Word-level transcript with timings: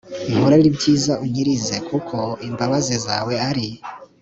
unkorere 0.31 0.65
ibyiza 0.71 1.13
Unkirize 1.23 1.75
kuko 1.89 2.17
imbabazi 2.47 2.95
zawe 3.05 3.33
ari 3.49 3.67